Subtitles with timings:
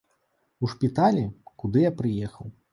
[0.63, 1.23] У шпіталі,
[1.63, 2.53] куды я прыехаў.